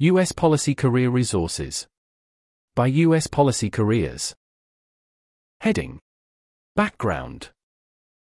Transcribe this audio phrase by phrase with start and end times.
[0.00, 0.30] U.S.
[0.30, 1.88] Policy Career Resources.
[2.76, 3.26] By U.S.
[3.26, 4.32] Policy Careers.
[5.58, 5.98] Heading
[6.76, 7.48] Background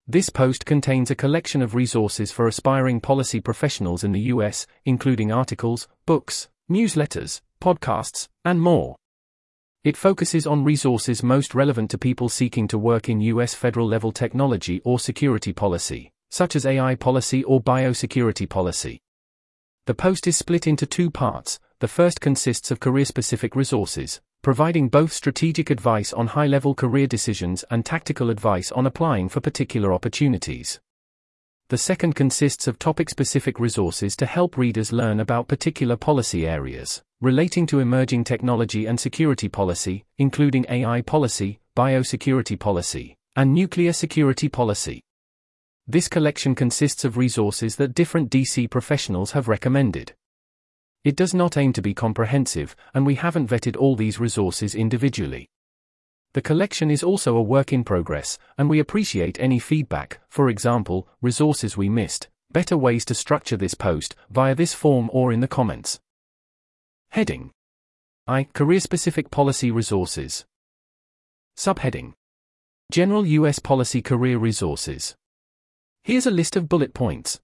[0.06, 5.32] This post contains a collection of resources for aspiring policy professionals in the U.S., including
[5.32, 8.96] articles, books, newsletters, podcasts, and more.
[9.84, 13.56] It focuses on resources most relevant to people seeking to work in U.S.
[13.56, 19.02] federal level technology or security policy, such as AI policy or biosecurity policy.
[19.86, 21.60] The post is split into two parts.
[21.80, 27.06] The first consists of career specific resources, providing both strategic advice on high level career
[27.06, 30.80] decisions and tactical advice on applying for particular opportunities.
[31.70, 37.04] The second consists of topic specific resources to help readers learn about particular policy areas
[37.22, 44.50] relating to emerging technology and security policy, including AI policy, biosecurity policy, and nuclear security
[44.50, 45.02] policy.
[45.88, 50.14] This collection consists of resources that different DC professionals have recommended.
[51.04, 55.48] It does not aim to be comprehensive, and we haven't vetted all these resources individually.
[56.34, 61.08] The collection is also a work in progress, and we appreciate any feedback, for example,
[61.22, 65.48] resources we missed, better ways to structure this post, via this form or in the
[65.48, 66.00] comments.
[67.10, 67.52] Heading
[68.26, 68.46] I.
[68.54, 70.46] Career Specific Policy Resources.
[71.56, 72.14] Subheading
[72.92, 73.60] General U.S.
[73.60, 75.16] Policy Career Resources.
[76.06, 77.40] Here's a list of bullet points.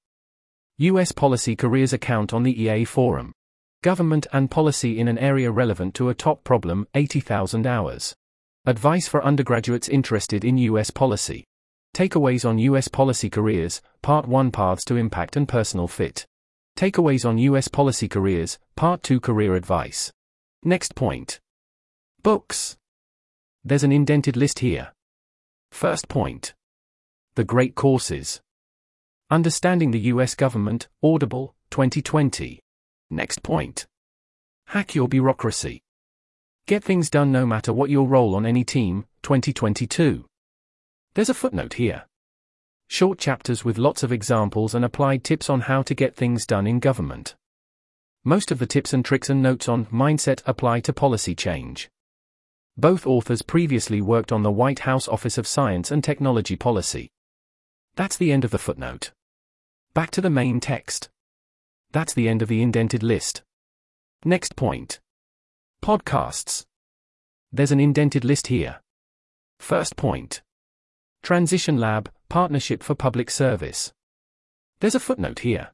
[0.78, 1.12] U.S.
[1.12, 3.34] Policy Careers Account on the EA Forum.
[3.82, 8.14] Government and Policy in an Area Relevant to a Top Problem 80,000 Hours.
[8.68, 10.92] Advice for undergraduates interested in U.S.
[10.92, 11.44] policy.
[11.96, 12.88] Takeaways on U.S.
[12.88, 16.28] policy careers, Part 1 Paths to Impact and Personal Fit.
[16.78, 17.68] Takeaways on U.S.
[17.68, 20.12] Policy Careers, Part 2 Career Advice.
[20.64, 21.40] Next point.
[22.22, 22.78] Books.
[23.64, 24.94] There's an indented list here.
[25.72, 26.54] First point.
[27.34, 28.40] The Great Courses.
[29.32, 30.36] Understanding the U.S.
[30.36, 32.60] Government, Audible, 2020.
[33.10, 33.88] Next point.
[34.66, 35.82] Hack Your Bureaucracy.
[36.68, 40.26] Get things done no matter what your role on any team, 2022.
[41.14, 42.04] There's a footnote here
[42.90, 46.68] short chapters with lots of examples and applied tips on how to get things done
[46.68, 47.36] in government.
[48.26, 51.90] Most of the tips and tricks and notes on mindset apply to policy change.
[52.76, 57.10] Both authors previously worked on the White House Office of Science and Technology Policy.
[57.96, 59.12] That's the end of the footnote.
[59.94, 61.10] Back to the main text.
[61.92, 63.44] That's the end of the indented list.
[64.24, 65.02] Next point.
[65.84, 66.66] Podcasts.
[67.52, 68.80] There's an indented list here.
[69.60, 70.42] First point.
[71.24, 73.92] Transition Lab, Partnership for Public Service.
[74.80, 75.72] There's a footnote here.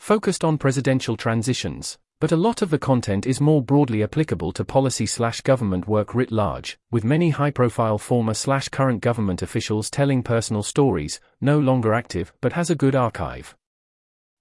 [0.00, 4.64] Focused on presidential transitions, but a lot of the content is more broadly applicable to
[4.64, 9.88] policy slash government work writ large, with many high profile former slash current government officials
[9.88, 13.54] telling personal stories, no longer active but has a good archive.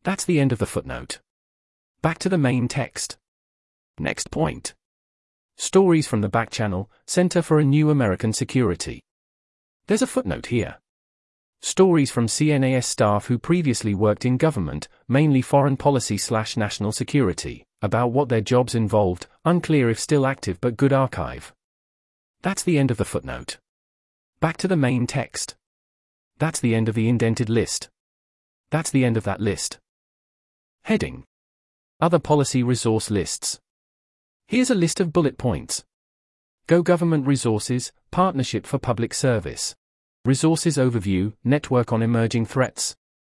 [0.01, 1.19] That's the end of the footnote.
[2.01, 3.17] Back to the main text.
[3.99, 4.73] Next point.
[5.55, 9.01] Stories from the Back Channel, Center for a New American Security.
[9.85, 10.77] There's a footnote here.
[11.61, 17.65] Stories from CNAS staff who previously worked in government, mainly foreign policy slash national security,
[17.81, 21.53] about what their jobs involved, unclear if still active but good archive.
[22.41, 23.57] That's the end of the footnote.
[24.39, 25.55] Back to the main text.
[26.37, 27.89] That's the end of the indented list.
[28.69, 29.79] That's the end of that list.
[30.83, 31.23] Heading
[31.99, 33.59] Other policy resource lists.
[34.47, 35.83] Here's a list of bullet points.
[36.67, 39.75] Go Government Resources, Partnership for Public Service.
[40.25, 42.95] Resources Overview, Network on Emerging Threats.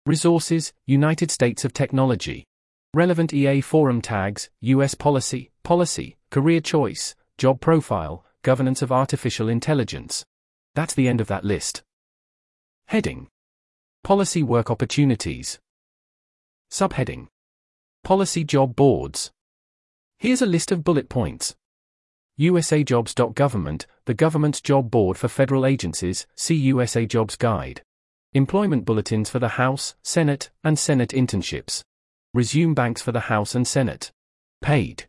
[0.07, 2.47] Resources, United States of Technology.
[2.95, 10.25] Relevant EA Forum tags, US Policy, Policy, Career Choice, Job Profile, Governance of Artificial Intelligence.
[10.75, 11.83] That's the end of that list.
[12.87, 13.29] Heading
[14.03, 15.59] Policy Work Opportunities.
[16.71, 17.27] Subheading
[18.05, 19.33] Policy Job Boards.
[20.19, 21.55] Here's a list of bullet points.
[22.41, 27.83] USAJobs.government, the government's job board for federal agencies, see USA Jobs Guide.
[28.33, 31.83] Employment bulletins for the House, Senate, and Senate internships.
[32.35, 34.13] Resume banks for the House and Senate.
[34.61, 35.07] Paid.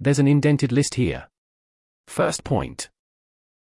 [0.00, 1.28] There's an indented list here.
[2.08, 2.90] First point.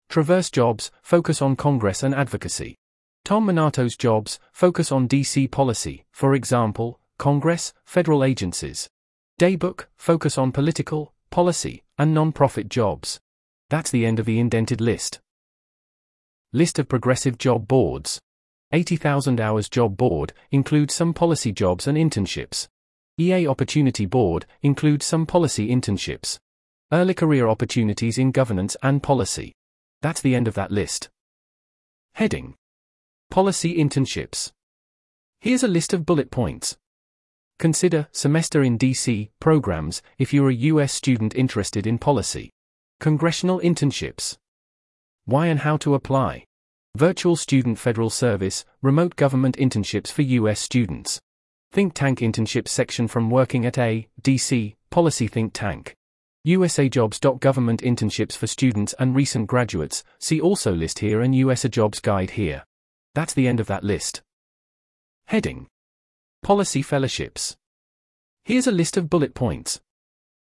[0.09, 2.75] Traverse Jobs, focus on Congress and advocacy.
[3.23, 8.89] Tom Manatos Jobs, focus on DC policy, for example, Congress, federal agencies.
[9.39, 13.19] Daybook, focus on political, policy, and non-profit jobs.
[13.69, 15.19] That's the end of the indented list.
[16.51, 18.19] List of progressive job boards.
[18.73, 22.67] 80,000 hours job board includes some policy jobs and internships.
[23.19, 26.39] EA Opportunity Board includes some policy internships.
[26.91, 29.53] Early career opportunities in governance and policy.
[30.01, 31.11] That's the end of that list.
[32.15, 32.55] Heading
[33.29, 34.51] Policy internships.
[35.39, 36.75] Here's a list of bullet points.
[37.59, 40.91] Consider Semester in DC programs if you're a U.S.
[40.91, 42.49] student interested in policy.
[42.99, 44.37] Congressional internships.
[45.25, 46.45] Why and how to apply.
[46.95, 50.59] Virtual Student Federal Service, Remote Government Internships for U.S.
[50.59, 51.19] Students.
[51.71, 55.95] Think Tank Internships section from Working at a DC Policy Think Tank.
[56.43, 57.17] USA Jobs.
[57.17, 60.03] Government internships for students and recent graduates.
[60.19, 62.63] See also list here and USA Jobs Guide here.
[63.15, 64.21] That's the end of that list.
[65.25, 65.65] Heading
[66.43, 67.55] Policy Fellowships.
[68.45, 69.81] Here's a list of bullet points.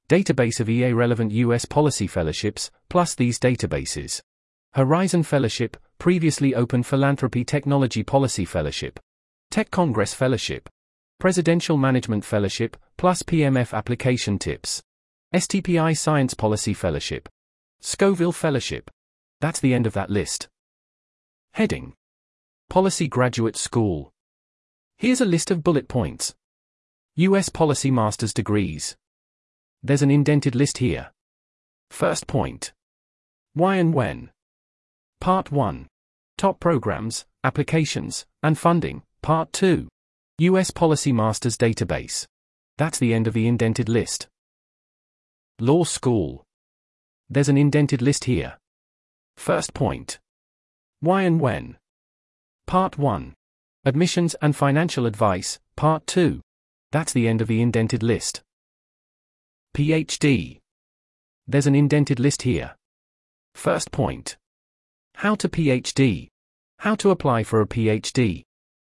[0.08, 4.20] Database of EA relevant US policy fellowships, plus these databases.
[4.74, 9.00] Horizon Fellowship, previously Open Philanthropy Technology Policy Fellowship.
[9.50, 10.68] Tech Congress Fellowship.
[11.18, 14.82] Presidential Management Fellowship, plus PMF Application Tips.
[15.34, 17.30] STPI Science Policy Fellowship.
[17.80, 18.90] Scoville Fellowship.
[19.40, 20.48] That's the end of that list.
[21.52, 21.94] Heading
[22.68, 24.12] Policy Graduate School.
[24.98, 26.34] Here's a list of bullet points.
[27.16, 28.96] US Policy Master's Degrees.
[29.82, 31.10] There's an indented list here.
[31.90, 32.74] First point.
[33.54, 34.30] Why and when?
[35.20, 35.88] Part 1.
[36.36, 39.02] Top Programs, Applications, and Funding.
[39.20, 39.88] Part 2.
[40.38, 42.24] US Policy Masters Database.
[42.76, 44.28] That's the end of the indented list.
[45.58, 46.44] Law School.
[47.28, 48.58] There's an indented list here.
[49.36, 50.20] First point.
[51.00, 51.76] Why and when?
[52.68, 53.34] Part 1.
[53.84, 56.40] Admissions and Financial Advice, Part 2.
[56.92, 58.42] That's the end of the indented list.
[59.76, 60.60] PhD.
[61.46, 62.76] There's an indented list here.
[63.54, 64.36] First point.
[65.18, 66.28] How to PhD.
[66.78, 68.44] How to apply for a PhD.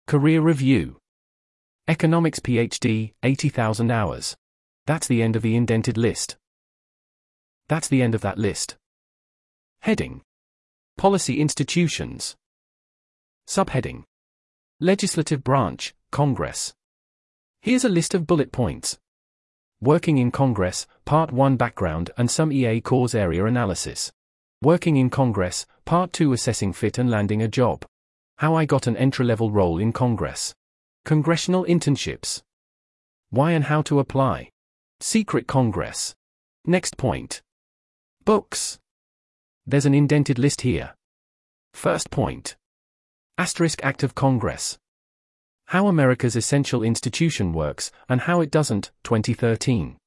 [0.07, 0.97] Career Review.
[1.89, 4.37] Economics PhD, 80,000 hours.
[4.85, 6.37] That's the end of the indented list.
[7.67, 8.77] That's the end of that list.
[9.81, 10.21] Heading.
[10.97, 12.37] Policy Institutions.
[13.45, 14.05] Subheading
[14.79, 16.73] Legislative Branch, Congress.
[17.61, 18.97] Here's a list of bullet points.
[19.81, 24.13] Working in Congress, Part 1 Background and some EA Cause Area Analysis.
[24.63, 27.83] Working in Congress, Part 2 Assessing Fit and Landing a Job.
[28.37, 30.53] How I got an entry level role in Congress.
[31.03, 32.43] Congressional Internships.
[33.31, 34.51] Why and how to apply.
[34.99, 36.13] Secret Congress.
[36.63, 37.41] Next point.
[38.23, 38.77] Books.
[39.65, 40.93] There's an indented list here.
[41.73, 42.55] First point.
[43.39, 44.77] Asterisk Act of Congress.
[45.65, 49.97] How America's Essential Institution Works and How It Doesn't, 2013.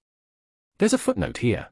[0.78, 1.70] There's a footnote here.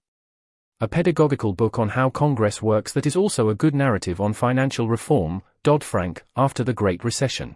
[0.82, 4.88] A pedagogical book on how Congress works that is also a good narrative on financial
[4.88, 7.54] reform, Dodd Frank, after the Great Recession.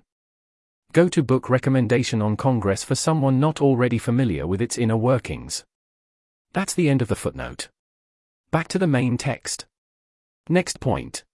[0.92, 5.64] Go to book recommendation on Congress for someone not already familiar with its inner workings.
[6.52, 7.68] That's the end of the footnote.
[8.52, 9.66] Back to the main text.
[10.48, 11.24] Next point.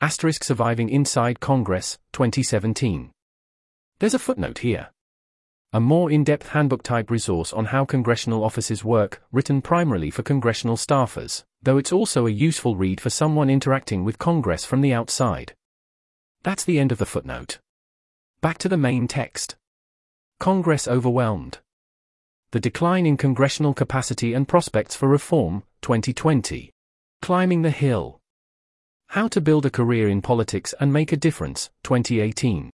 [0.00, 3.10] Asterisk Surviving Inside Congress, 2017.
[3.98, 4.88] There's a footnote here.
[5.72, 10.24] A more in depth handbook type resource on how congressional offices work, written primarily for
[10.24, 14.92] congressional staffers, though it's also a useful read for someone interacting with Congress from the
[14.92, 15.54] outside.
[16.42, 17.60] That's the end of the footnote.
[18.40, 19.54] Back to the main text.
[20.40, 21.58] Congress overwhelmed.
[22.50, 26.72] The decline in congressional capacity and prospects for reform, 2020.
[27.22, 28.18] Climbing the Hill.
[29.10, 32.70] How to Build a Career in Politics and Make a Difference, 2018.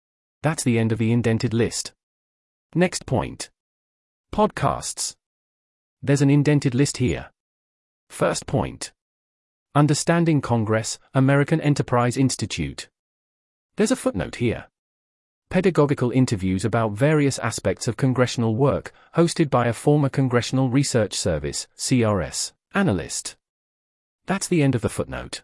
[0.42, 1.92] That's the end of the indented list.
[2.74, 3.50] Next point.
[4.34, 5.14] Podcasts.
[6.02, 7.30] There's an indented list here.
[8.08, 8.92] First point.
[9.74, 12.88] Understanding Congress, American Enterprise Institute.
[13.76, 14.68] There's a footnote here.
[15.50, 21.68] Pedagogical interviews about various aspects of congressional work, hosted by a former Congressional Research Service,
[21.76, 23.36] CRS, analyst.
[24.24, 25.42] That's the end of the footnote.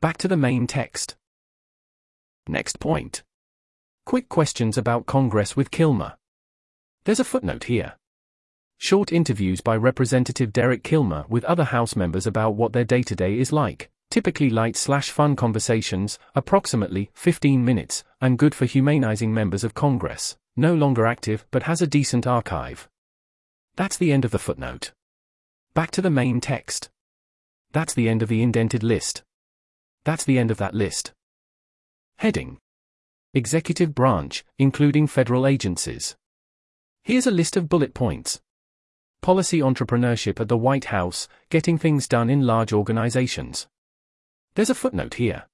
[0.00, 1.16] Back to the main text.
[2.46, 3.22] Next point.
[4.06, 6.17] Quick questions about Congress with Kilmer.
[7.08, 7.94] There's a footnote here.
[8.76, 13.16] Short interviews by Representative Derek Kilmer with other House members about what their day to
[13.16, 19.32] day is like, typically light slash fun conversations, approximately 15 minutes, and good for humanizing
[19.32, 22.90] members of Congress, no longer active but has a decent archive.
[23.74, 24.92] That's the end of the footnote.
[25.72, 26.90] Back to the main text.
[27.72, 29.22] That's the end of the indented list.
[30.04, 31.14] That's the end of that list.
[32.18, 32.58] Heading
[33.32, 36.14] Executive Branch, including federal agencies.
[37.08, 38.42] Here's a list of bullet points.
[39.22, 43.66] Policy entrepreneurship at the White House, getting things done in large organizations.
[44.56, 45.46] There's a footnote here.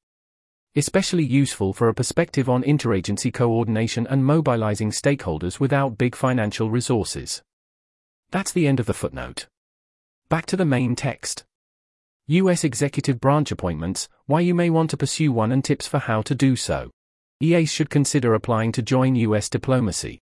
[0.75, 7.41] Especially useful for a perspective on interagency coordination and mobilizing stakeholders without big financial resources.
[8.33, 9.47] That's the end of the footnote.
[10.29, 11.45] Back to the main text.
[12.27, 12.65] U.S.
[12.65, 16.35] Executive Branch appointments, why you may want to pursue one and tips for how to
[16.35, 16.91] do so.
[17.41, 19.49] EAs should consider applying to join U.S.
[19.49, 20.21] diplomacy.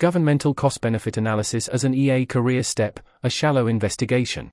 [0.00, 4.50] Governmental cost benefit analysis as an EA career step, a shallow investigation.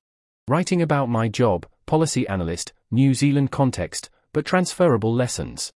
[0.47, 5.71] Writing about my job, policy analyst, New Zealand context, but transferable lessons.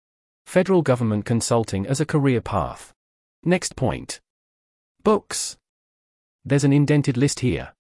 [0.46, 2.94] Federal government consulting as a career path.
[3.44, 4.22] Next point.
[5.04, 5.58] Books.
[6.44, 7.74] There's an indented list here.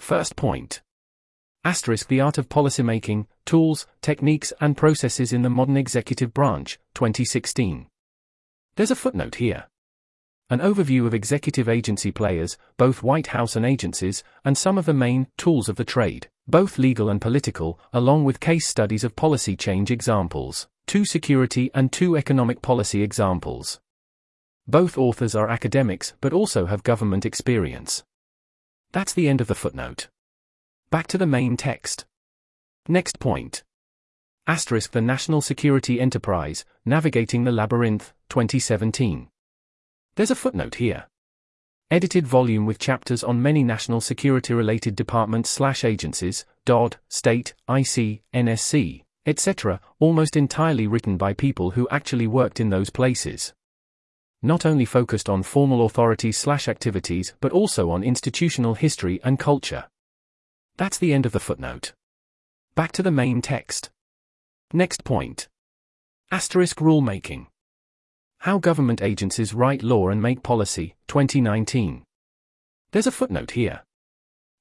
[0.00, 0.80] First point.
[1.62, 7.86] Asterisk The Art of Policymaking, Tools, Techniques and Processes in the Modern Executive Branch, 2016.
[8.76, 9.66] There's a footnote here.
[10.52, 14.92] An overview of executive agency players, both White House and agencies, and some of the
[14.92, 19.56] main tools of the trade, both legal and political, along with case studies of policy
[19.56, 23.80] change examples, two security and two economic policy examples.
[24.68, 28.04] Both authors are academics but also have government experience.
[28.92, 30.08] That's the end of the footnote.
[30.90, 32.04] Back to the main text.
[32.86, 33.62] Next point.
[34.46, 39.30] Asterisk the National Security Enterprise, Navigating the Labyrinth, 2017.
[40.14, 41.06] There's a footnote here.
[41.90, 48.22] Edited volume with chapters on many national security related departments slash agencies, DOD, state, IC,
[48.34, 53.54] NSC, etc., almost entirely written by people who actually worked in those places.
[54.42, 59.84] Not only focused on formal authority slash activities but also on institutional history and culture.
[60.76, 61.94] That's the end of the footnote.
[62.74, 63.90] Back to the main text.
[64.74, 65.48] Next point.
[66.30, 67.46] Asterisk rulemaking.
[68.42, 72.02] How government agencies write law and make policy, 2019.
[72.90, 73.84] There's a footnote here.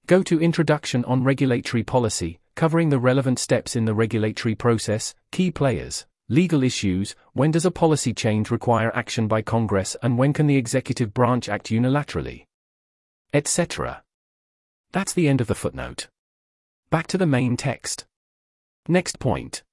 [0.05, 5.49] Go to Introduction on Regulatory Policy, covering the relevant steps in the regulatory process, key
[5.49, 10.45] players, legal issues, when does a policy change require action by Congress and when can
[10.45, 12.45] the executive branch act unilaterally,
[13.33, 14.03] etc.
[14.91, 16.07] That's the end of the footnote.
[16.91, 18.05] Back to the main text.
[18.87, 19.63] Next point.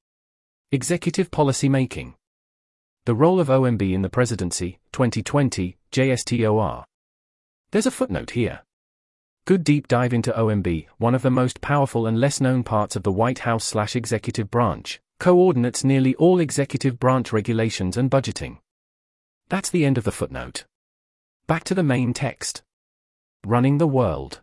[0.72, 2.14] Executive policy making.
[3.08, 6.84] The role of OMB in the presidency, 2020, JSTOR.
[7.70, 8.60] There's a footnote here.
[9.46, 13.04] Good deep dive into OMB, one of the most powerful and less known parts of
[13.04, 18.58] the White House slash executive branch, coordinates nearly all executive branch regulations and budgeting.
[19.48, 20.66] That's the end of the footnote.
[21.46, 22.60] Back to the main text.
[23.42, 24.42] Running the world.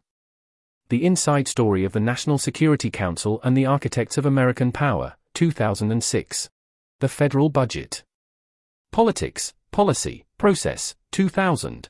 [0.89, 6.49] The Inside Story of the National Security Council and the Architects of American Power, 2006.
[6.99, 8.03] The Federal Budget.
[8.95, 11.89] Politics, Policy, Process, 2000.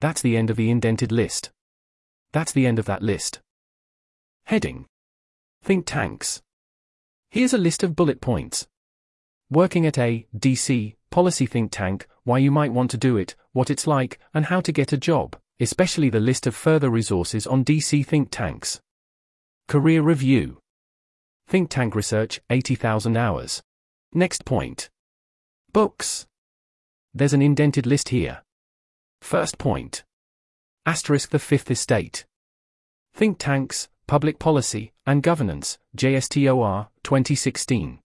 [0.00, 1.50] That's the end of the indented list.
[2.32, 3.40] That's the end of that list.
[4.46, 4.86] Heading
[5.62, 6.40] Think tanks.
[7.28, 8.66] Here's a list of bullet points.
[9.50, 13.68] Working at a DC policy think tank, why you might want to do it, what
[13.68, 17.66] it's like, and how to get a job especially the list of further resources on
[17.66, 18.80] DC think tanks.
[19.68, 20.56] Career Review
[21.48, 23.62] Think Tank Research, 80,000 hours.
[24.14, 24.88] Next point.
[25.72, 26.26] Books.
[27.16, 28.42] There's an indented list here.
[29.22, 30.04] First point.
[30.84, 32.26] Asterisk the Fifth Estate.
[33.14, 38.00] Think Tanks, Public Policy, and Governance, JSTOR, 2016.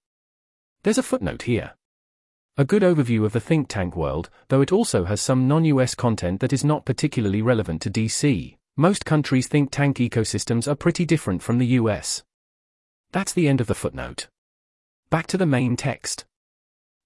[0.84, 1.74] There's a footnote here.
[2.56, 5.94] A good overview of the think tank world, though it also has some non US
[5.94, 8.56] content that is not particularly relevant to DC.
[8.77, 12.24] Most countries' think tank ecosystems are pretty different from the US.
[13.12, 14.30] That's the end of the footnote.
[15.10, 16.24] Back to the main text.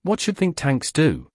[0.04, 1.30] What should think tanks do?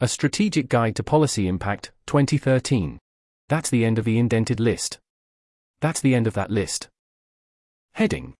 [0.00, 3.00] A Strategic Guide to Policy Impact, 2013.
[3.48, 5.00] That's the end of the indented list.
[5.80, 6.88] That's the end of that list.
[7.94, 8.34] Heading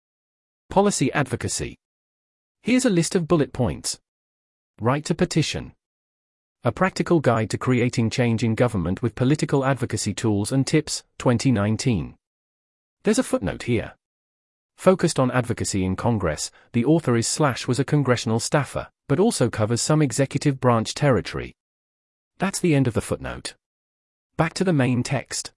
[0.71, 1.75] Policy Advocacy.
[2.62, 3.99] Here's a list of bullet points.
[4.81, 5.73] Right to petition.
[6.62, 12.15] A practical guide to creating change in government with political advocacy tools and tips, 2019.
[13.03, 13.97] There's a footnote here.
[14.77, 19.50] Focused on advocacy in Congress, the author is slash was a congressional staffer, but also
[19.50, 21.57] covers some executive branch territory.
[22.38, 23.55] That's the end of the footnote.
[24.37, 25.50] Back to the main text.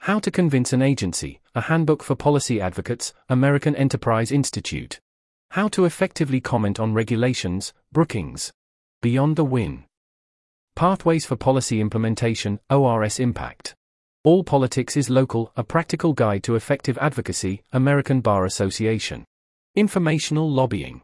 [0.00, 4.98] How to Convince an Agency, a Handbook for Policy Advocates, American Enterprise Institute.
[5.50, 8.52] How to effectively comment on regulations, Brookings.
[9.00, 9.84] Beyond the Win.
[10.74, 13.76] Pathways for Policy Implementation, ORS Impact.
[14.24, 19.24] All Politics is Local, a practical guide to effective advocacy, American Bar Association.
[19.76, 21.02] Informational lobbying.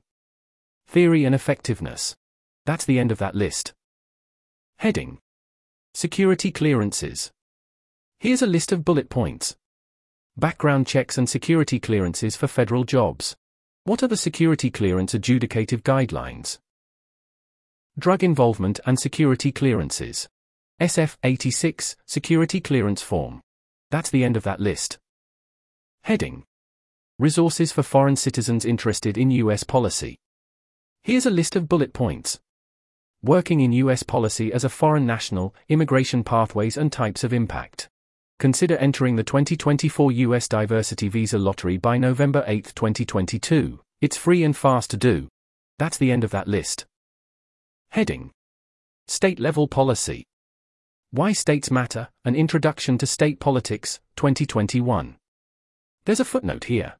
[0.89, 2.17] Theory and effectiveness.
[2.65, 3.75] That's the end of that list.
[4.79, 5.19] Heading.
[5.93, 7.31] Security clearances.
[8.21, 9.55] Here's a list of bullet points.
[10.39, 13.37] Background checks and security clearances for federal jobs.
[13.85, 16.59] What are the security clearance adjudicative guidelines?
[17.99, 20.27] Drug involvement and security clearances.
[20.81, 23.43] SF 86, Security Clearance Form.
[23.91, 24.99] That's the end of that list.
[26.05, 26.45] Heading
[27.19, 29.65] Resources for foreign citizens interested in U.S.
[29.65, 30.19] policy.
[31.09, 32.39] Here's a list of bullet points.
[33.23, 34.03] Working in U.S.
[34.03, 37.89] policy as a foreign national, immigration pathways and types of impact.
[38.39, 40.47] Consider entering the 2024 U.S.
[40.49, 43.81] Diversity Visa Lottery by November 8, 2022.
[44.03, 45.29] It's free and fast to do.
[45.79, 46.85] That's the end of that list.
[47.93, 48.31] Heading
[49.07, 50.27] State Level Policy
[51.11, 55.17] Why States Matter An Introduction to State Politics, 2021.
[56.05, 56.98] There's a footnote here.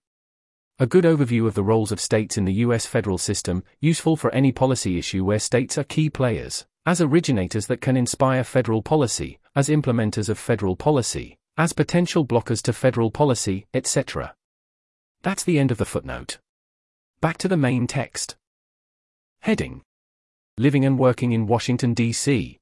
[0.81, 2.87] A good overview of the roles of states in the U.S.
[2.87, 7.81] federal system, useful for any policy issue where states are key players, as originators that
[7.81, 13.67] can inspire federal policy, as implementers of federal policy, as potential blockers to federal policy,
[13.75, 14.37] etc.
[15.23, 16.39] That's the end of the footnote.
[17.21, 18.37] Back to the main text.
[19.41, 19.83] Heading
[20.57, 22.57] Living and working in Washington, D.C.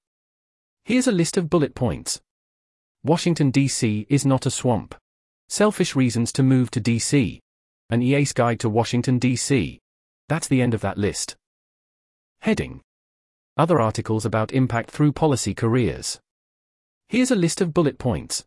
[0.85, 2.23] Here's a list of bullet points.
[3.05, 4.07] Washington, D.C.
[4.09, 4.95] is not a swamp.
[5.51, 7.41] Selfish reasons to move to D.C.
[7.88, 9.78] An EA's Guide to Washington, D.C.
[10.28, 11.37] That's the end of that list.
[12.40, 12.81] Heading
[13.57, 16.19] Other articles about impact through policy careers.
[17.09, 18.45] Here's a list of bullet points.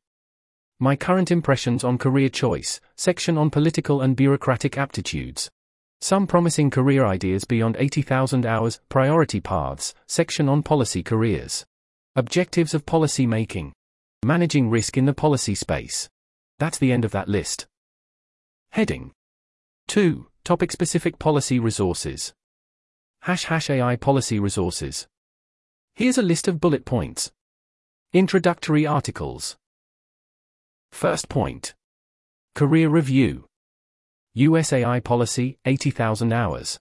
[0.78, 5.50] My current impressions on career choice, section on political and bureaucratic aptitudes.
[6.02, 11.66] Some promising career ideas beyond 80,000 hours, priority paths, section on policy careers.
[12.18, 13.72] Objectives of policy making.
[14.26, 16.10] Managing risk in the policy space.
[16.58, 17.68] That's the end of that list.
[18.72, 19.14] Heading
[19.90, 20.28] 2.
[20.44, 22.32] Topic specific policy resources.
[23.24, 25.08] Hash hash AI policy resources.
[25.96, 27.32] Here's a list of bullet points.
[28.14, 29.58] Introductory articles.
[30.92, 31.74] First point
[32.54, 33.46] Career Review.
[34.38, 36.78] USAI Policy 80,000 Hours.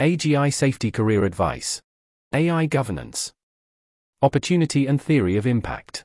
[0.00, 1.80] AGI Safety Career Advice.
[2.34, 3.32] AI Governance.
[4.20, 6.04] Opportunity and Theory of Impact.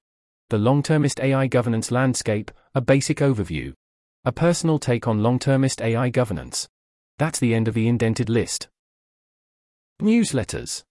[0.51, 3.73] The Long-Termist AI Governance Landscape, a basic overview.
[4.25, 6.69] A personal take on long-termist AI governance.
[7.17, 8.69] That's the end of the indented list.
[10.01, 10.83] Newsletters.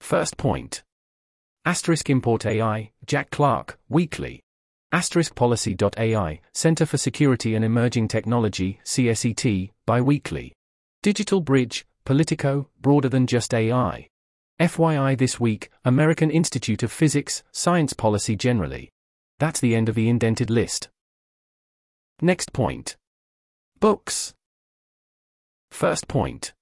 [0.00, 0.82] First point.
[1.64, 4.42] Asterisk Import AI, Jack Clark, Weekly.
[4.92, 10.52] Asterisk Policy.ai, Center for Security and Emerging Technology, CSET, Biweekly.
[11.02, 14.08] Digital Bridge, Politico, broader than just AI.
[14.60, 18.90] FYI this week, American Institute of Physics, Science Policy Generally.
[19.38, 20.90] That's the end of the indented list.
[22.24, 22.96] Next point.
[23.80, 24.32] Books.
[25.70, 26.54] First point.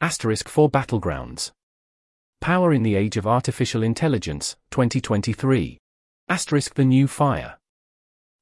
[0.00, 1.52] Asterisk Four Battlegrounds.
[2.40, 5.78] Power in the Age of Artificial Intelligence, 2023.
[6.28, 7.56] Asterisk The New Fire.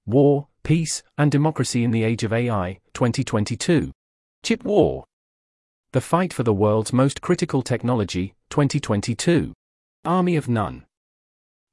[0.07, 3.93] War, Peace, and Democracy in the Age of AI, 2022.
[4.43, 5.05] Chip War.
[5.93, 9.53] The Fight for the World's Most Critical Technology, 2022.
[10.07, 10.87] Army of None.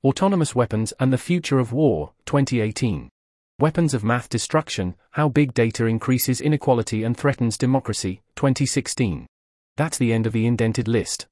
[0.04, 3.10] Autonomous Weapons and the Future of War, 2018.
[3.58, 9.28] Weapons of Math Destruction How Big Data Increases Inequality and Threatens Democracy, 2016.
[9.78, 11.26] That's the end of the indented list.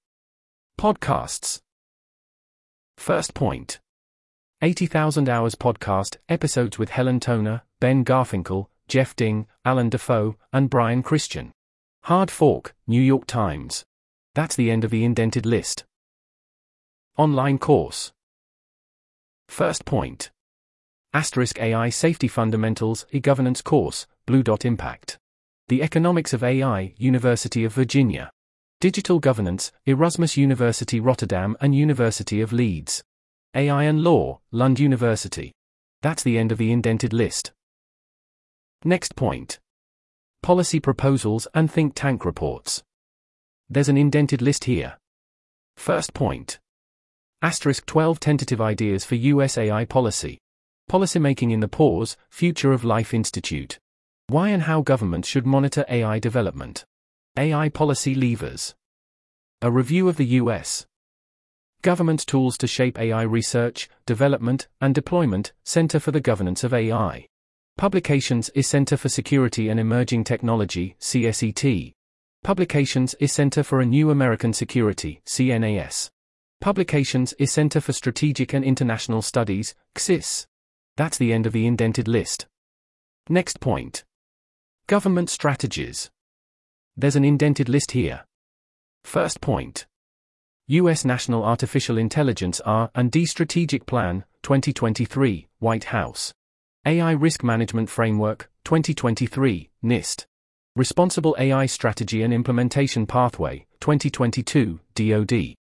[0.79, 1.59] Podcasts.
[2.97, 3.81] First point
[4.61, 11.03] 80,000 Hours Podcast, episodes with Helen Toner, Ben Garfinkel, Jeff Ding, Allan Dafoe, and Brian
[11.03, 11.51] Christian.
[12.03, 13.83] Hard Fork, New York Times.
[14.33, 15.83] That's the end of the indented list.
[17.17, 18.13] Online course.
[19.49, 20.31] First point.
[21.15, 25.19] Asterisk AI Safety Fundamentals, AI governance course, Blue Dot Impact.
[25.67, 28.31] The Economics of AI, University of Virginia.
[28.81, 33.03] Digital Governance, Erasmus University Rotterdam and University of Leeds.
[33.53, 35.51] AI and Law, Lund University.
[36.01, 37.51] That's the end of the indented list.
[38.83, 39.59] Next point.
[40.41, 42.81] Policy proposals and think tank reports.
[43.69, 44.97] There's an indented list here.
[45.77, 46.57] First point.
[47.43, 50.39] Asterisk 12 tentative ideas for US AI policy.
[50.89, 53.79] Policymaking in the Pause, Future of Life Institute.
[54.27, 56.85] Why and how governments should monitor AI development.
[57.37, 58.75] AI policy levers.
[59.61, 60.85] A review of the US.
[61.81, 67.27] Government tools to shape AI research, development, and deployment, Center for the Governance of AI.
[67.77, 71.93] Publications is Center for Security and Emerging Technology, CSET.
[72.43, 76.09] Publications is Center for a New American Security, CNAS.
[76.61, 80.45] Publications is Center for Strategic and International Studies, CSIS.
[80.95, 82.45] That's the end of the indented list.
[83.29, 84.03] Next point.
[84.87, 86.11] Government strategies.
[86.95, 88.25] There's an indented list here.
[89.03, 89.87] First point.
[90.67, 91.03] U.S.
[91.03, 96.33] National Artificial Intelligence R&D Strategic Plan, 2023, White House.
[96.85, 100.25] AI Risk Management Framework, 2023, NIST.
[100.75, 105.55] Responsible AI Strategy and Implementation Pathway, 2022, DoD.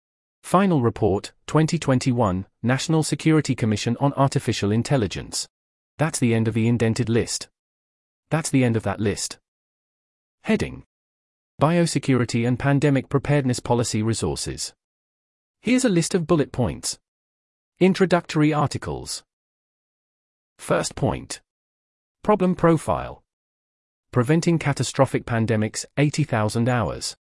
[0.43, 5.47] Final Report, 2021, National Security Commission on Artificial Intelligence.
[5.97, 7.49] That's the end of the indented list.
[8.29, 9.39] That's the end of that list.
[10.43, 10.83] Heading
[11.59, 14.75] Biosecurity and Pandemic Preparedness Policy Resources.
[15.63, 16.99] Here's a list of bullet points.
[17.79, 19.23] Introductory articles.
[20.59, 21.41] First point.
[22.23, 23.23] Problem profile.
[24.11, 27.15] Preventing catastrophic pandemics, 80,000 hours.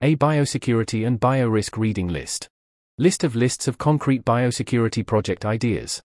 [0.00, 2.48] A biosecurity and biorisk reading list.
[2.98, 6.02] List of lists of concrete biosecurity project ideas.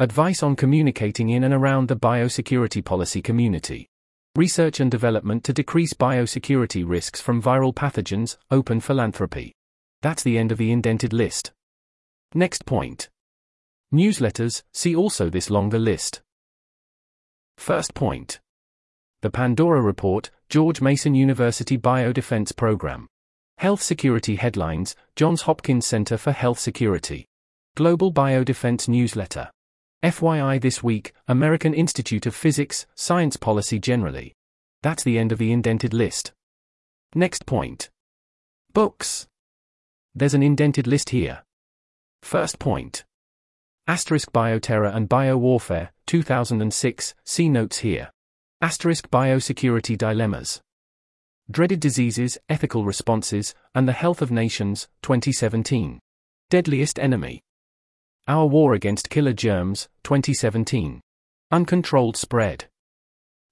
[0.00, 3.88] Advice on communicating in and around the biosecurity policy community.
[4.34, 9.52] Research and development to decrease biosecurity risks from viral pathogens, open philanthropy.
[10.00, 11.52] That's the end of the indented list.
[12.34, 13.08] Next point.
[13.94, 16.22] Newsletters, see also this longer list.
[17.56, 18.40] First point.
[19.20, 23.06] The Pandora Report, George Mason University Biodefense Program.
[23.62, 27.28] Health Security Headlines, Johns Hopkins Center for Health Security.
[27.76, 29.52] Global Biodefense Newsletter.
[30.02, 34.34] FYI this week, American Institute of Physics, Science Policy Generally.
[34.82, 36.32] That's the end of the indented list.
[37.14, 37.88] Next point.
[38.72, 39.28] Books.
[40.12, 41.44] There's an indented list here.
[42.20, 43.04] First point.
[43.86, 48.10] Asterisk Bioterror and Biowarfare, 2006, see notes here.
[48.60, 50.60] Asterisk Biosecurity Dilemmas.
[51.52, 56.00] Dreaded Diseases, Ethical Responses, and the Health of Nations, 2017.
[56.48, 57.42] Deadliest Enemy.
[58.26, 61.02] Our War Against Killer Germs, 2017.
[61.50, 62.68] Uncontrolled Spread.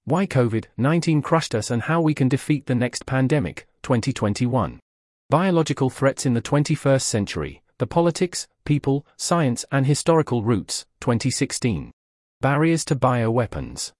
[0.04, 4.80] Why COVID 19 Crushed Us and How We Can Defeat the Next Pandemic, 2021.
[5.28, 11.92] Biological Threats in the 21st Century, The Politics, People, Science, and Historical Roots, 2016.
[12.40, 13.92] Barriers to Bioweapons.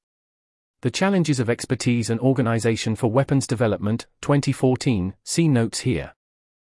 [0.83, 6.15] The Challenges of Expertise and Organization for Weapons Development, 2014, see notes here.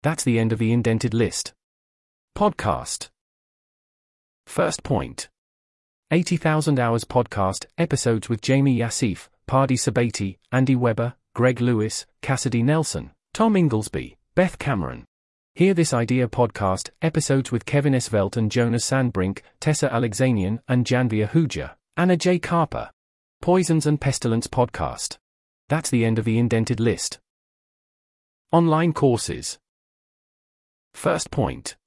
[0.03, 1.53] That's the end of the indented list.
[2.37, 3.07] Podcast.
[4.45, 5.29] First point.
[6.11, 13.11] 80,000 Hours Podcast, episodes with Jaime Yassif, Pardis Sabeti, Andy Weber, Greg Lewis, Cassidy Nelson,
[13.33, 15.05] Tom Inglesby, Beth Cameron.
[15.55, 21.25] Hear This Idea podcast, episodes with Kevin Esvelt and Jonas Sandbrink, Tessa Alexanian and Janvi
[21.25, 22.89] Ahuja, Ajay Karpur.
[23.41, 25.17] Poisons and Pestilence podcast.
[25.69, 27.19] That's the end of the indented list.
[28.51, 29.57] Online courses.
[30.93, 31.77] First point.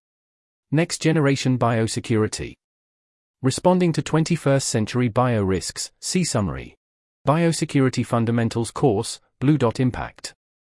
[0.70, 2.54] Next Generation Biosecurity.
[3.42, 6.74] Responding to 21st Century Bio Risks, see summary.
[7.28, 10.32] Biosecurity Fundamentals course, Blue Dot Impact.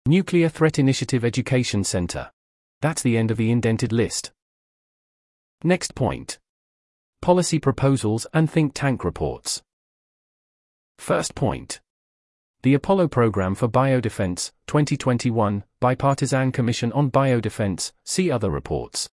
[0.06, 2.30] Nuclear Threat Initiative Education Center.
[2.82, 4.32] That's the end of the indented list.
[5.62, 6.38] Next point.
[7.22, 9.62] Policy proposals and think tank reports.
[10.98, 11.80] First point.
[12.62, 19.08] The Apollo Program for Biodefense, 2021, Bipartisan Commission on Biodefense, see other reports.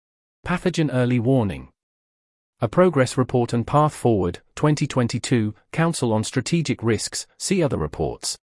[0.45, 1.69] Pathogen Early Warning.
[2.61, 8.37] A Progress Report and Path Forward, 2022, Council on Strategic Risks, see other reports.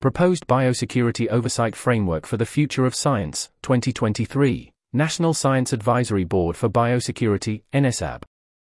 [0.00, 6.68] Proposed Biosecurity Oversight Framework for the Future of Science, 2023, National Science Advisory Board for
[6.68, 8.22] Biosecurity, NSAB.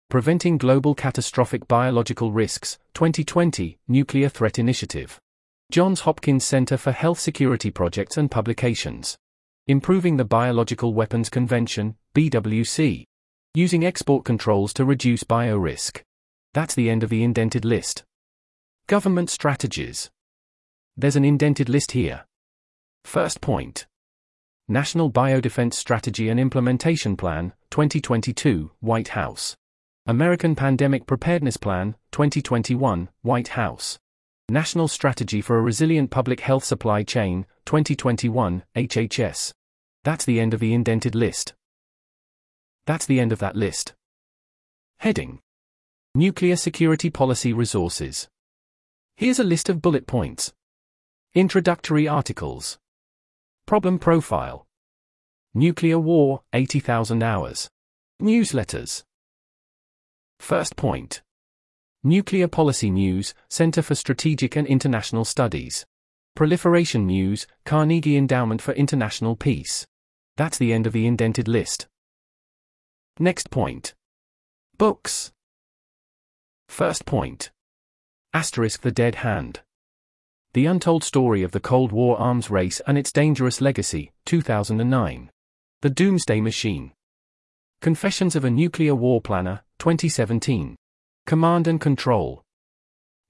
[0.09, 5.19] Preventing Global Catastrophic Biological Risks, 2020, Nuclear Threat Initiative.
[5.73, 9.17] Johns Hopkins Center for Health Security Projects and Publications.
[9.67, 13.03] Improving the Biological Weapons Convention, BWC.
[13.55, 16.03] Using export controls to reduce biorisk.
[16.55, 18.05] That's the end of the indented list.
[18.87, 20.09] Government strategies.
[20.97, 22.27] There's an indented list here.
[23.05, 23.89] First point.
[24.69, 29.57] National Biodefense Strategy and Implementation Plan, 2022, White House.
[30.09, 33.99] American Pandemic Preparedness Plan, 2021, White House.
[34.49, 39.53] National Strategy for a Resilient Public Health Supply Chain, 2021, HHS.
[40.05, 41.55] That's the end of the indented list.
[42.87, 43.95] That's the end of that list.
[45.01, 45.41] Heading
[46.15, 48.29] Nuclear Security Policy Resources.
[49.17, 50.53] Here's a list of bullet points.
[51.35, 52.79] Introductory articles.
[53.67, 54.69] Problem Profile.
[55.53, 57.69] Nuclear War, 80,000 Hours.
[58.23, 59.03] Newsletters.
[60.41, 61.23] First point.
[62.05, 65.85] Nuclear Policy News, Center for Strategic and International Studies.
[66.37, 69.87] Proliferation News, Carnegie Endowment for International Peace.
[70.37, 71.89] That's the end of the indented list.
[73.19, 73.95] Next point.
[74.77, 75.33] Books.
[76.69, 77.51] First point.
[78.35, 79.63] Asterisk The Dead Hand.
[80.53, 85.31] The Untold Story of the Cold War Arms Race and Its Dangerous Legacy, 2009.
[85.83, 86.93] The Doomsday Machine.
[87.81, 90.77] Confessions of a Nuclear War Planner, 2017.
[91.27, 92.43] Command and Control.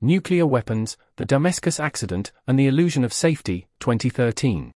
[0.01, 4.73] Nuclear Weapons, The Damascus Accident, and the Illusion of Safety, 2013.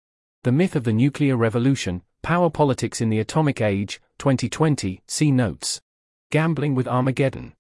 [0.44, 5.82] The Myth of the Nuclear Revolution, Power Politics in the Atomic Age, 2020, see notes.
[6.32, 7.54] Gambling with Armageddon.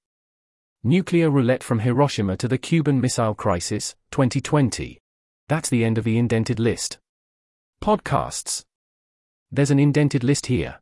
[0.83, 4.97] Nuclear Roulette from Hiroshima to the Cuban Missile Crisis, 2020.
[5.49, 6.99] That's the end of the indented list.
[7.81, 8.63] Podcasts.
[9.51, 10.79] There's an indented list here.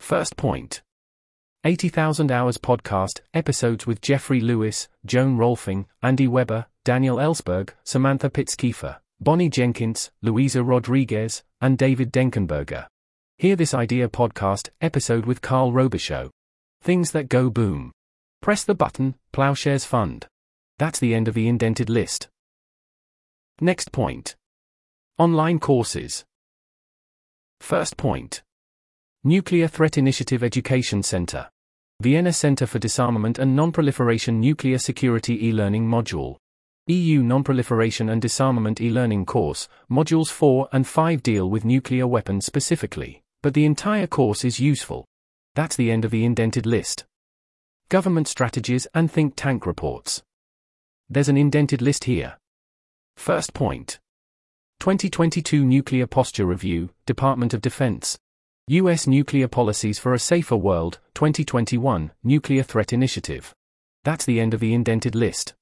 [0.00, 0.82] First point
[1.64, 8.98] 80,000 Hours Podcast, episodes with Jeffrey Lewis, Joan Rohlfing, Andy Weber, Daniel Ellsberg, Samantha Pitts-Kiefer,
[9.20, 12.86] Bonnie Jenkins, Luisa Rodriguez, and David Denkenberger.
[13.36, 16.30] Hear This Idea podcast episode with Carl Robichaud.
[16.80, 17.92] Things that go boom.
[18.40, 20.26] Press the button, Ploughshares Fund.
[20.78, 22.28] That's the end of the indented list.
[23.60, 24.36] Next point.
[25.18, 26.24] Online courses.
[27.60, 28.42] First point.
[29.28, 31.50] Nuclear Threat Initiative Education Center.
[32.00, 36.36] Vienna Center for Disarmament and Non-Proliferation Nuclear Security e-learning module.
[36.86, 43.20] EU Non-Proliferation and Disarmament e-learning course, modules 4 and 5 deal with nuclear weapons specifically,
[43.42, 45.04] but the entire course is useful.
[45.54, 47.04] That's the end of the indented list.
[47.90, 50.22] Government strategies and think tank reports.
[51.10, 52.38] There's an indented list here.
[53.18, 53.98] First point.
[54.80, 58.18] 2022 Nuclear Posture Review, Department of Defense.
[58.70, 59.06] U.S.
[59.06, 63.54] Nuclear Policies for a Safer World, 2021, Nuclear Threat Initiative.
[64.04, 65.54] That's the end of the indented list.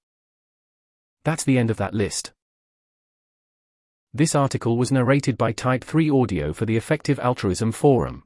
[1.25, 2.33] That's the end of that list.
[4.13, 8.25] This article was narrated by Type 3 Audio for the Effective Altruism Forum.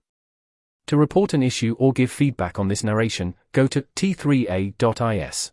[0.87, 5.53] To report an issue or give feedback on this narration, go to t3a.is.